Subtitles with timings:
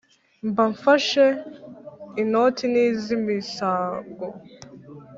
[0.49, 1.25] mba mfashe
[2.21, 4.25] inoti n' iz' imisago